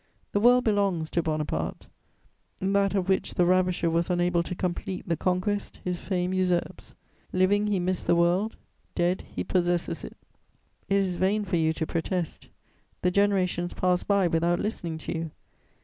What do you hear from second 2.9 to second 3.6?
of which the